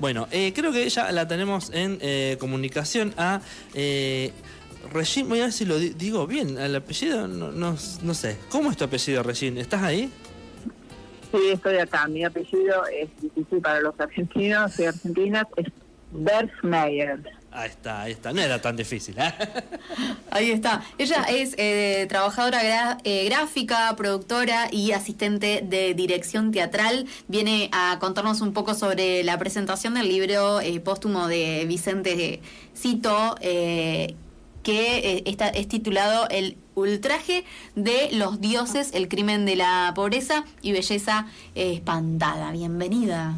[0.00, 3.40] Bueno, eh, creo que ya la tenemos en eh, comunicación a
[3.74, 4.32] eh.
[5.26, 6.56] Voy a ver si lo di- digo bien.
[6.58, 8.38] El apellido, no, no, no sé.
[8.48, 9.60] ¿Cómo es tu apellido, Regine?
[9.60, 10.10] ¿Estás ahí?
[11.30, 12.08] Sí, estoy acá.
[12.08, 14.72] Mi apellido es difícil para los argentinos.
[14.72, 15.46] Soy argentina.
[15.56, 15.66] Es
[16.12, 17.20] Bergmeyer.
[17.52, 18.32] Ahí está, ahí está.
[18.32, 19.16] No era tan difícil.
[19.18, 19.34] ¿eh?
[20.30, 20.84] Ahí está.
[20.98, 27.06] Ella es eh, trabajadora eh, gráfica, productora y asistente de dirección teatral.
[27.26, 32.40] Viene a contarnos un poco sobre la presentación del libro eh, póstumo de Vicente
[32.76, 33.34] Cito,
[34.62, 37.44] que está, es titulado El ultraje
[37.74, 42.52] de los dioses, el crimen de la pobreza y belleza espantada.
[42.52, 43.34] Bienvenida.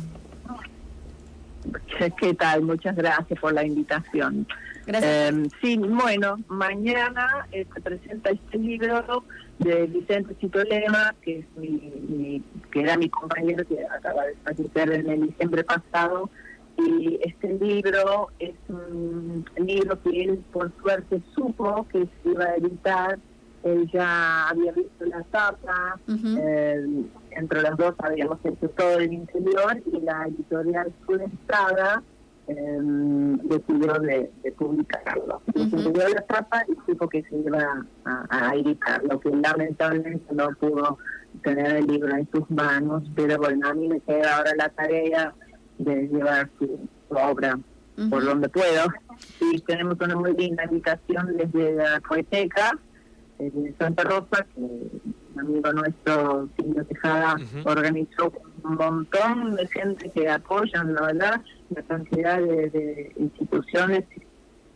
[2.20, 2.62] ¿Qué tal?
[2.62, 4.46] Muchas gracias por la invitación.
[4.86, 5.32] Gracias.
[5.32, 9.24] Eh, sí, bueno, mañana eh, se presenta este libro
[9.58, 11.68] de Vicente Citolema, que es mi,
[12.08, 16.30] mi- que era mi compañero que acaba de fallecer en el diciembre pasado.
[16.78, 22.56] Y este libro es un libro que él por suerte supo que se iba a
[22.56, 23.18] editar.
[23.62, 26.38] Él ya había visto la tapa, Ujú.
[26.40, 27.04] eh,
[27.36, 32.02] entre los dos habíamos hecho todo el interior y la editorial Surestada
[32.48, 32.78] eh,
[33.44, 35.42] decidió de, de publicarlo.
[35.54, 40.34] Se dio la tapa y supo que se iba a, a editar, lo que lamentablemente
[40.34, 40.98] no pudo
[41.42, 45.34] tener el libro en sus manos, pero bueno, a mí me queda ahora la tarea
[45.78, 46.66] de llevar su,
[47.08, 47.58] su obra
[48.10, 48.26] por Ujú.
[48.26, 48.86] donde puedo.
[49.40, 52.78] Y tenemos una muy linda invitación desde la Poeteca
[53.38, 58.32] eh, de Santa Rosa, que un amigo nuestro, Silvio Tejada, organizó
[58.64, 61.40] un montón de gente que apoyan, la verdad,
[61.74, 64.04] la cantidad de, de instituciones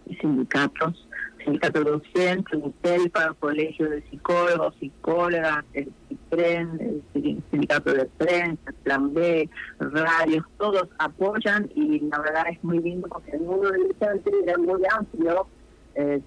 [0.06, 1.08] y sindicatos,
[1.44, 9.12] sindicato docente, UTELPA, Colegio de Psicólogos, Psicólogas, el CIPREN, el sin- Sindicato de Prensa, Plan
[9.14, 14.30] B, radios, todos apoyan y la verdad es muy lindo porque el mundo del Vicente
[14.44, 15.46] era muy amplio
[15.94, 16.20] eh,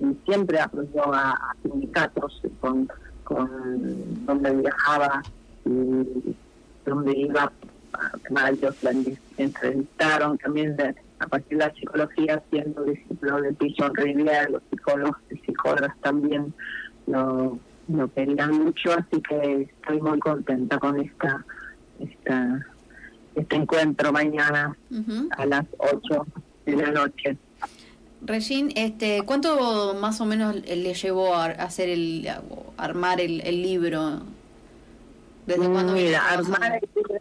[0.00, 2.88] y siempre apoyó a, a sindicatos con,
[3.26, 5.22] con donde viajaba
[5.64, 6.34] y
[6.84, 7.52] donde iba
[8.50, 8.92] ellos la
[9.38, 15.16] entrevistaron también de, a partir de la psicología siendo discípulo de Pichon Rivière, los psicólogos
[15.30, 16.52] y psicólogas también
[17.06, 21.44] lo, lo querían mucho, así que estoy muy contenta con esta,
[21.98, 22.66] esta
[23.36, 24.76] este encuentro mañana
[25.36, 26.26] a las 8
[26.64, 27.36] de la noche.
[28.22, 32.42] Regine, este, ¿cuánto más o menos le llevó a hacer el, a
[32.76, 34.22] armar el, el libro?
[35.46, 37.20] ¿Desde cuándo Mira, armar el libro,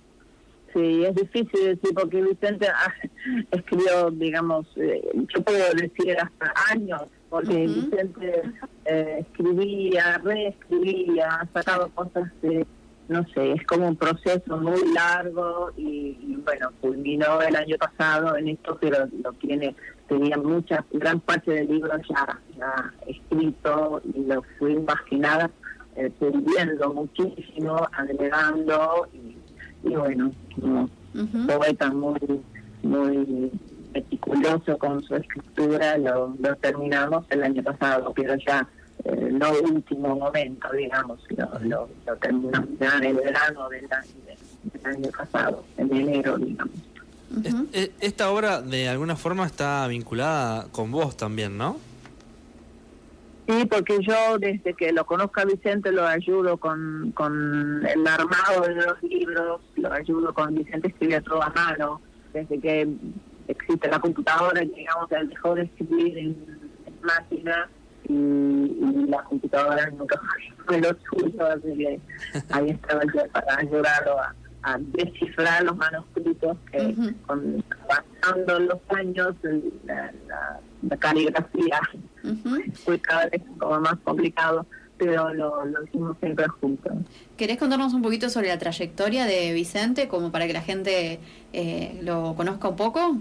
[0.73, 2.93] sí, es difícil decir porque Vicente ah,
[3.51, 7.67] escribió, digamos, eh, yo puedo decir hasta años, porque.
[7.67, 8.43] Vicente
[8.85, 12.65] eh, escribía, reescribía, sacaba cosas de,
[13.07, 18.37] no sé, es como un proceso muy largo y, y, bueno, culminó el año pasado
[18.37, 19.75] en esto, pero lo tiene,
[20.07, 25.49] tenía mucha, gran parte del libro ya, ya escrito y lo fui imaginada
[25.95, 29.37] eh, puliendo muchísimo, agregando y,
[29.87, 31.47] y bueno, como Ujú.
[31.47, 32.41] poeta muy,
[32.83, 33.51] muy
[33.93, 38.67] meticuloso con su escritura, lo, lo terminamos el año pasado, pero ya
[39.05, 44.13] eh, no último momento, digamos, lo, lo, lo terminamos ya en el verano del año,
[44.73, 46.75] del año pasado, en enero, digamos.
[47.43, 47.67] Es- Ujú.
[47.73, 51.77] e- Esta obra de alguna forma está vinculada con vos también, ¿no?
[53.47, 58.61] Sí, porque yo desde que lo conozco a Vicente lo ayudo con, con el armado
[58.67, 62.01] de los libros, lo ayudo con Vicente escribía todo a mano,
[62.33, 62.87] desde que
[63.47, 66.29] existe la computadora, digamos, él dejó de escribir en,
[66.87, 67.69] en máquina
[68.09, 70.19] y, y la computadora nunca
[70.65, 71.99] fue lo suyo, así que
[72.49, 74.35] ahí estaba yo para ayudarlo a,
[74.65, 76.95] a descifrar los manuscritos que
[77.27, 79.35] con, avanzando los años
[79.85, 80.59] la, la,
[80.89, 81.79] la caligrafía
[82.23, 82.63] Ujú.
[82.83, 84.65] fue cada vez como más complicado,
[84.97, 86.93] pero lo, lo hicimos siempre juntos.
[87.37, 91.19] ¿Querés contarnos un poquito sobre la trayectoria de Vicente, como para que la gente
[91.53, 93.17] eh, lo conozca un poco?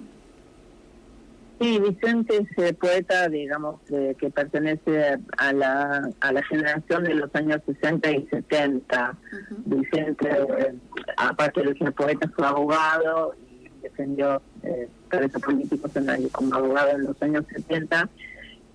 [1.65, 7.15] Sí, Vicente es eh, poeta, digamos, eh, que pertenece a la, a la generación de
[7.15, 9.17] los años 60 y 70.
[9.33, 9.63] Ujú.
[9.65, 10.75] Vicente, eh,
[11.17, 17.05] aparte de ser poeta, fue abogado y defendió eh, presos políticos en como abogado en
[17.05, 18.11] los años 70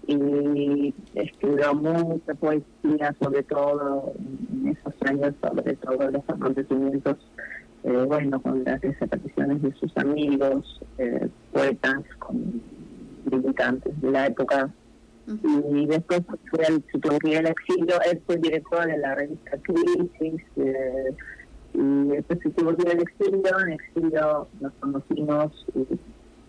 [0.08, 7.18] y escribió mucha poesía, sobre todo en esos años, sobre todo los acontecimientos,
[7.84, 12.62] eh, bueno, con las desapariciones de sus amigos, eh, poetas, con
[13.32, 14.70] militantes de la época.
[15.28, 19.14] Y después fue al, se tuvo que ir al exilio, él fue director de la
[19.14, 21.14] revista Crisis, eh,
[21.74, 25.68] y después se tuvo que ir al exilio, en exilio nos conocimos,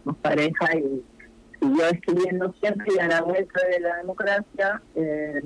[0.06, 1.03] nos pareja y
[1.61, 5.43] siguió escribiendo siempre y a la vuelta de la democracia eh,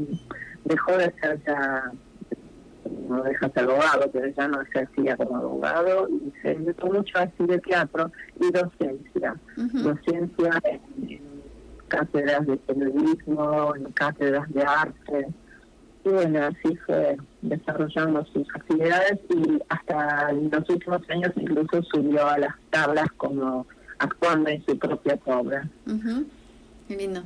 [0.64, 1.92] dejó de ser ya
[3.08, 7.18] no deja de ser abogado, pero ya no ejercía como abogado y se dedicó mucho
[7.18, 8.10] a de teatro
[8.40, 9.36] y docencia.
[9.56, 11.20] Docencia en,
[11.88, 15.28] cátedras de periodismo, en cátedras de arte.
[16.04, 22.38] Y bueno, así fue desarrollando sus actividades y hasta los últimos años incluso subió a
[22.38, 23.66] las tablas como
[23.98, 25.68] actuando en su propia obra.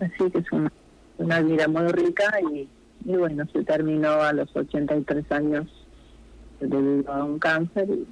[0.00, 0.73] Así que es una,
[1.19, 2.69] una vida muy rica y
[3.05, 5.67] y bueno, se terminó a los 83 años
[6.61, 8.06] debido a un cáncer y,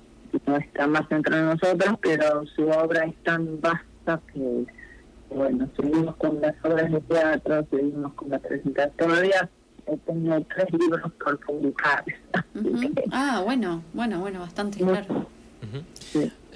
[0.47, 4.67] no está más entre nosotros, pero su obra es tan vasta que,
[5.31, 8.97] bueno, seguimos con las obras de teatro, seguimos con la presentación.
[8.99, 9.49] Todavía
[10.05, 12.05] tengo tres libros por publicar.
[13.13, 15.27] Ah, bueno, bueno, bueno, bastante claro.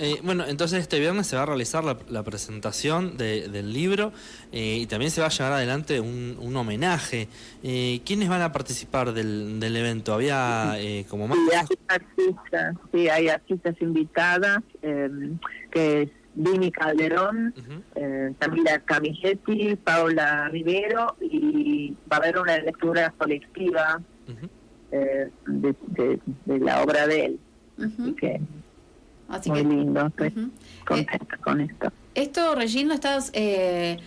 [0.02, 4.12] Eh, bueno, entonces este viernes se va a realizar la, presentación del libro
[4.52, 7.29] eh, y también se va a llevar adelante un, homenaje.
[7.62, 10.14] Eh, ¿Quiénes van a participar del, evento?
[10.14, 10.76] ¿Había
[11.08, 11.38] como más?
[11.38, 14.61] Sí, hay artistas, sí, hay artistas invitadas,
[15.70, 17.55] que es Vini Calderón,
[18.38, 24.00] Camila Camigetti, Paula Rivero y va a haber una lectura colectiva
[24.91, 27.41] de, la obra de él.
[29.47, 30.50] Muy lindo, estoy
[30.85, 31.93] contenta con esto.
[32.15, 33.99] Esto, Regina, estás, eh,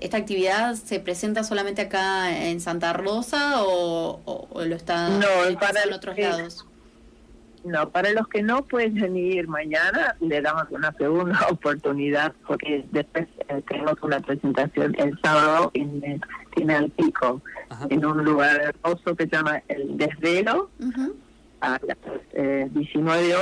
[0.00, 5.92] ¿esta actividad se presenta solamente acá en Santa Rosa o, lo está no, para en
[5.92, 6.66] otros lados?
[7.64, 13.28] No, para los que no pueden venir mañana, le damos una segunda oportunidad porque después
[13.48, 16.20] eh, tenemos una presentación el sábado en,
[16.56, 17.40] en Pico,
[17.88, 20.68] en un lugar hermoso que se llama El Desvelo,
[21.60, 23.36] a las 19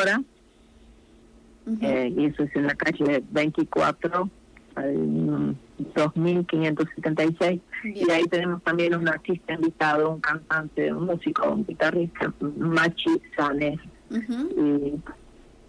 [1.67, 4.29] eh, eh, y eso es en la calle 24
[4.75, 5.57] al
[5.95, 13.21] 2576 y ahí tenemos también un artista invitado, un cantante, un músico, un guitarrista, Machi
[13.37, 13.79] Sanes
[14.11, 14.95] y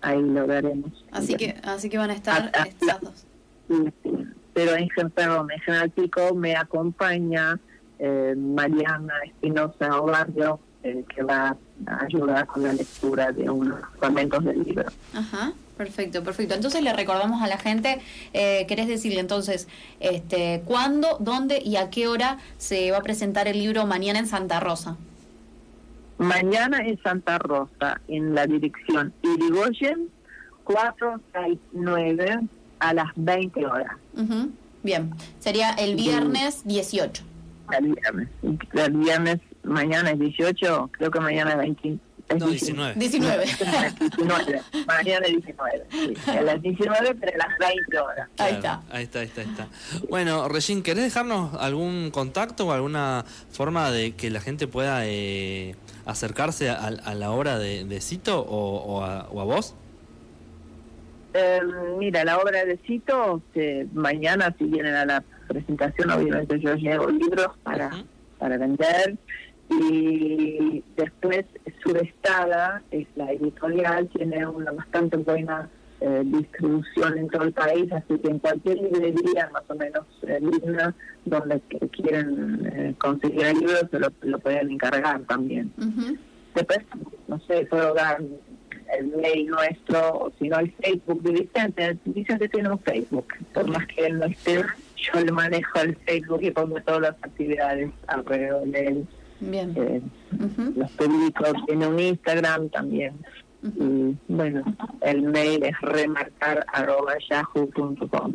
[0.02, 1.06] ahí lo veremos.
[1.12, 3.26] Así que así que van a estar estados.
[4.54, 7.60] Pero en, perdón, en General Pico me acompaña
[8.00, 11.58] eh, Mariana Espinosa Obarrio, eh, que va
[11.88, 14.86] a ayudar con la lectura de unos fragmentos del libro.
[15.14, 15.54] Ajá.
[15.78, 16.54] Perfecto, perfecto.
[16.54, 18.00] Entonces le recordamos a la gente,
[18.34, 19.68] eh, ¿querés decirle entonces
[20.00, 24.28] este, cuándo, dónde y a qué hora se va a presentar el libro mañana en
[24.28, 24.98] Santa Rosa?
[26.20, 30.10] Mañana en Santa Rosa, en la dirección Irigoyen
[30.64, 32.40] 469
[32.80, 33.98] a las 20 horas.
[34.84, 37.24] Bien, sería el viernes 18.
[37.78, 38.28] El viernes,
[38.74, 41.98] el viernes, mañana es 18, creo que mañana es 20.
[42.30, 42.96] No, 19.
[42.96, 43.46] 19.
[43.46, 44.62] 19.
[44.88, 45.84] Mañana 19.
[46.28, 48.30] A las 19, pero a las 20 horas.
[48.38, 48.82] ahí está.
[48.90, 49.68] Ahí está, ahí está, ahí está.
[50.10, 55.76] Bueno, Regín, ¿querés dejarnos algún contacto o alguna forma de que la gente pueda eh,
[56.06, 59.76] acercarse a, la obra de, Cito o, a, vos?
[61.34, 63.42] Em, mira, la obra de Cito,
[63.94, 67.92] mañana si vienen a la presentación, obviamente yo llevo libros para,
[68.40, 69.18] para vender
[69.70, 71.46] y después
[71.84, 75.70] Subestada es la editorial, tiene una bastante buena
[76.00, 80.40] eh, distribución en todo el país, así que en cualquier librería más o menos eh,
[81.26, 85.72] donde quieren eh, conseguir el libro se lo, pueden encargar también.
[86.56, 86.80] Después,
[87.28, 88.22] no sé, puedo dar
[89.00, 91.98] el mail nuestro, o si no el Facebook de Vicente.
[92.06, 94.64] Vicente tiene un Facebook, por más que él no esté,
[94.96, 99.08] yo le manejo el Facebook y pongo todas las actividades alrededor de él.
[99.50, 99.74] Bien.
[99.76, 100.02] Eh,
[100.76, 103.14] los públicos tiene un Instagram también.
[103.64, 104.64] Y bueno,
[105.02, 108.34] el mail es remarcar arroba yahoo.com.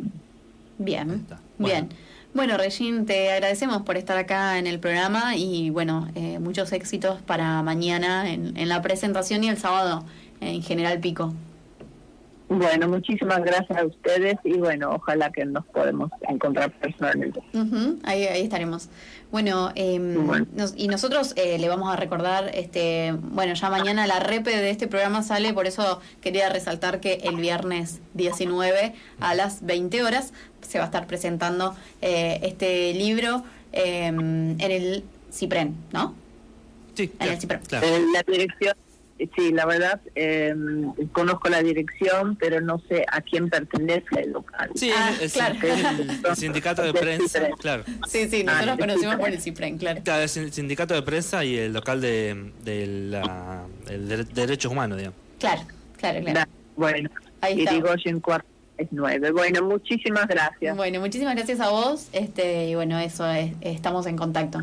[0.79, 1.25] Bien,
[1.57, 1.89] bien.
[2.33, 7.21] Bueno, Regín, te agradecemos por estar acá en el programa y bueno, eh, muchos éxitos
[7.21, 10.05] para mañana en, en la presentación y el sábado
[10.39, 11.33] en General Pico.
[12.49, 17.41] Bueno, muchísimas gracias a ustedes y bueno, ojalá que nos podemos encontrar personalmente.
[18.03, 18.89] ahí, ahí estaremos.
[19.31, 20.17] Bueno, em,
[20.75, 24.87] y nosotros eh, le vamos a recordar, este, bueno, ya mañana la repe de este
[24.87, 30.79] programa sale, por eso quería resaltar que el viernes 19 a las 20 horas se
[30.79, 36.15] va a estar presentando eh, este libro em, en el CIPREN, ¿no?
[36.95, 37.61] Sí, en el CIPREN.
[38.11, 38.75] la dirección
[39.35, 40.55] Sí, la verdad, eh,
[41.11, 44.71] conozco la dirección, pero no sé a quién pertenece el local.
[44.75, 45.55] Sí, ah, es, claro.
[45.61, 47.83] el, sindicato de prensa, claro.
[48.07, 50.01] Sí, sí, nosotros ah, conocimos por el CIPREN, claro.
[50.03, 55.19] Claro, el sindicato de prensa y el local de, de, la, de derechos humanos, digamos.
[55.37, 55.61] Claro,
[55.97, 56.49] claro, claro.
[56.77, 57.09] Bueno,
[57.41, 57.73] Ahí está.
[57.73, 58.21] Irigoyen
[58.77, 59.31] es 9.
[59.31, 60.75] Bueno, muchísimas gracias.
[60.75, 62.07] Bueno, muchísimas gracias a vos.
[62.13, 64.61] Este, y bueno, eso, es, estamos en contacto.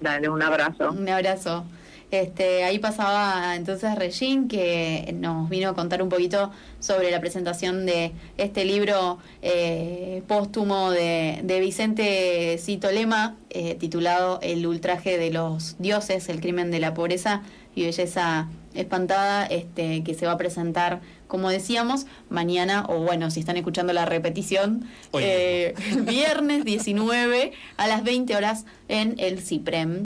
[0.00, 0.92] Dale, un abrazo.
[0.92, 1.64] Un abrazo.
[2.10, 6.50] Este, ahí pasaba entonces Regín que nos vino a contar un poquito
[6.80, 14.38] sobre la presentación de este libro eh, póstumo de, de, Vicente Cito Lema, eh, titulado
[14.40, 17.42] El ultraje de los dioses, el crimen de la pobreza
[17.74, 23.40] y belleza espantada, este, que se va a presentar, como decíamos, mañana, o bueno, si
[23.40, 24.84] están escuchando la repetición,
[25.14, 29.96] eh, viernes 19 a las 20 horas en el CIPREM.